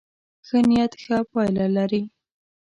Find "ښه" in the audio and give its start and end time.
0.47-0.59, 1.03-1.17